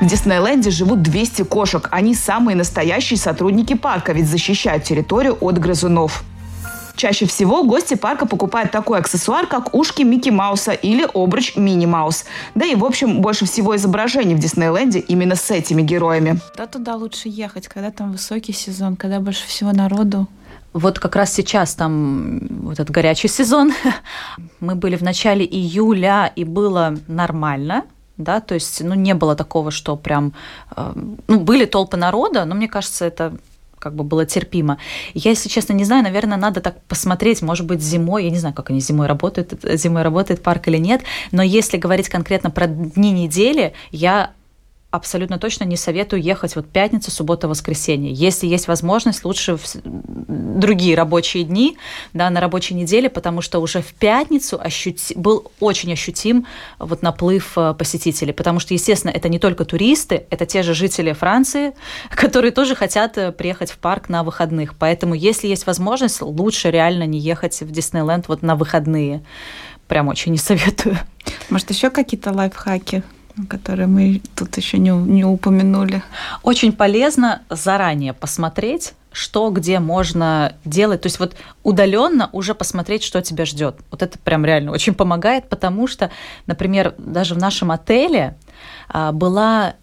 [0.00, 1.86] В Диснейленде живут 200 кошек.
[1.90, 6.24] Они самые настоящие сотрудники парка, ведь защищают территорию от грызунов.
[6.96, 12.24] Чаще всего гости парка покупают такой аксессуар, как ушки Микки Мауса или обруч Мини Маус.
[12.54, 16.40] Да и, в общем, больше всего изображений в Диснейленде именно с этими героями.
[16.56, 20.28] Да туда лучше ехать, когда там высокий сезон, когда больше всего народу.
[20.72, 23.72] Вот как раз сейчас там вот этот горячий сезон.
[24.60, 27.84] Мы были в начале июля, и было нормально
[28.22, 30.32] да, то есть, ну, не было такого, что прям,
[30.76, 30.92] э,
[31.28, 33.36] ну, были толпы народа, но мне кажется, это
[33.80, 34.78] как бы было терпимо.
[35.14, 38.54] Я, если честно, не знаю, наверное, надо так посмотреть, может быть, зимой, я не знаю,
[38.54, 41.02] как они зимой работают, зимой работает парк или нет,
[41.32, 44.32] но если говорить конкретно про дни недели, я
[44.90, 48.12] абсолютно точно не советую ехать вот пятница, суббота, воскресенье.
[48.12, 51.78] Если есть возможность, лучше в другие рабочие дни,
[52.12, 55.14] да, на рабочей неделе, потому что уже в пятницу ощути...
[55.14, 56.46] был очень ощутим
[56.78, 61.12] вот наплыв э, посетителей, потому что, естественно, это не только туристы, это те же жители
[61.12, 61.74] Франции,
[62.10, 64.74] которые тоже хотят э, приехать в парк на выходных.
[64.76, 69.22] Поэтому, если есть возможность, лучше реально не ехать в Диснейленд вот на выходные.
[69.86, 70.98] Прям очень не советую.
[71.48, 73.02] Может, еще какие-то лайфхаки?
[73.48, 76.02] Которые мы тут еще не, не упомянули.
[76.42, 81.02] Очень полезно заранее посмотреть, что где можно делать.
[81.02, 83.76] То есть вот удаленно уже посмотреть, что тебя ждет.
[83.90, 86.10] Вот это прям реально очень помогает, потому что,
[86.46, 88.36] например, даже в нашем отеле
[88.88, 89.74] а, была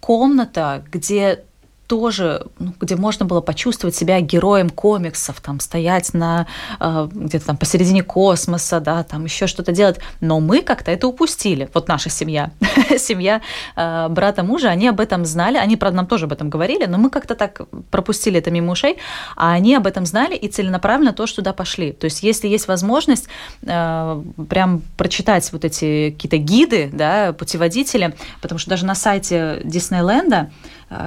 [0.00, 1.44] комната, где
[1.86, 6.46] тоже, ну, где можно было почувствовать себя героем комиксов, там стоять на
[6.80, 9.98] э, где-то там посередине космоса, да, там еще что-то делать.
[10.20, 11.68] Но мы как-то это упустили.
[11.74, 12.50] Вот наша семья,
[12.98, 13.40] семья
[13.76, 16.98] э, брата мужа, они об этом знали, они, правда, нам тоже об этом говорили, но
[16.98, 18.98] мы как-то так пропустили это мимо ушей,
[19.36, 21.92] а они об этом знали и целенаправленно тоже туда пошли.
[21.92, 23.28] То есть, если есть возможность
[23.62, 30.50] э, прям прочитать вот эти какие-то гиды, да, путеводители, потому что даже на сайте Диснейленда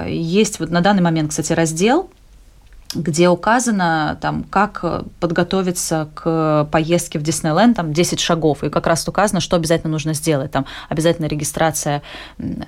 [0.06, 2.10] есть вот на данный момент, кстати, раздел,
[2.92, 4.84] где указано, там, как
[5.20, 10.12] подготовиться к поездке в Диснейленд, там 10 шагов, и как раз указано, что обязательно нужно
[10.12, 10.50] сделать.
[10.50, 12.02] Там обязательно регистрация,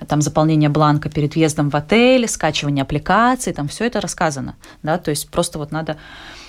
[0.07, 4.55] там, заполнение бланка перед въездом в отель, скачивание аппликации, там все это рассказано.
[4.81, 4.97] Да?
[4.97, 5.97] То есть просто вот надо...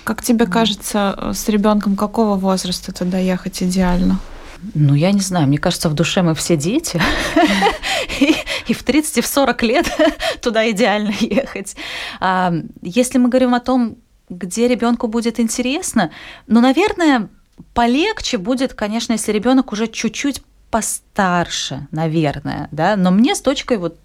[0.05, 4.19] Как тебе кажется, с ребенком какого возраста туда ехать идеально?
[4.73, 7.01] Ну, я не знаю, мне кажется, в душе мы все дети.
[8.67, 9.85] И в 30, и в 40 лет
[10.41, 11.75] туда идеально ехать.
[12.19, 13.97] А, если мы говорим о том,
[14.29, 16.11] где ребенку будет интересно,
[16.47, 17.29] ну, наверное,
[17.73, 20.41] полегче будет, конечно, если ребенок уже чуть-чуть
[20.71, 23.99] постарше, наверное, да, но мне с дочкой вот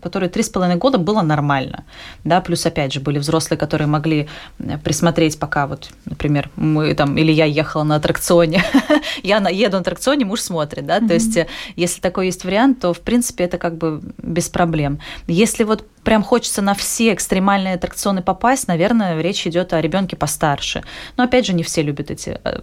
[0.00, 1.84] которые три с половиной года было нормально,
[2.24, 4.28] да, плюс опять же были взрослые, которые могли
[4.58, 8.64] э, присмотреть, пока вот, например, мы там или я ехала на аттракционе,
[9.22, 11.08] я на, еду на аттракционе, муж смотрит, да, mm-hmm.
[11.08, 15.00] то есть э, если такой есть вариант, то в принципе это как бы без проблем.
[15.26, 20.82] Если вот прям хочется на все экстремальные аттракционы попасть, наверное, речь идет о ребенке постарше.
[21.16, 22.60] Но опять же, не все любят эти э,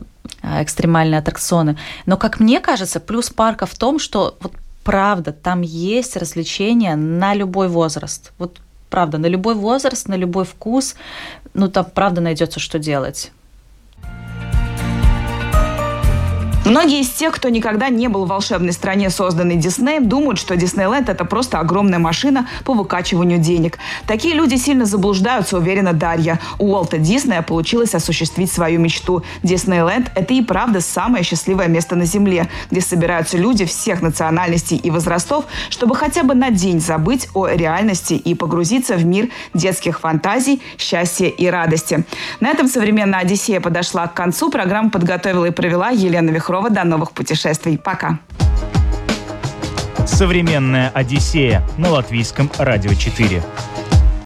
[0.62, 1.78] экстремальные аттракционы.
[2.06, 4.54] Но, как мне кажется, плюс парка в том, что вот
[4.90, 8.32] правда, там есть развлечения на любой возраст.
[8.40, 8.60] Вот
[8.90, 10.96] правда, на любой возраст, на любой вкус,
[11.54, 13.32] ну там правда найдется, что делать.
[16.70, 21.10] Многие из тех, кто никогда не был в волшебной стране, созданной Диснеем, думают, что Диснейленд–
[21.10, 23.80] это просто огромная машина по выкачиванию денег.
[24.06, 26.40] Такие люди сильно заблуждаются, уверена Дарья.
[26.60, 29.24] У Уолта Диснея получилось осуществить свою мечту.
[29.42, 34.92] Диснейленд– это и правда самое счастливое место на Земле, где собираются люди всех национальностей и
[34.92, 40.62] возрастов, чтобы хотя бы на день забыть о реальности и погрузиться в мир детских фантазий,
[40.78, 42.06] счастья и радости.
[42.40, 44.52] На этом «Современная Одиссея» подошла к концу.
[44.52, 46.59] Программу подготовила и провела Елена Вихрова.
[46.60, 46.70] Петрова.
[46.70, 47.78] До новых путешествий.
[47.78, 48.20] Пока.
[50.06, 53.42] Современная Одиссея на латвийском радио 4.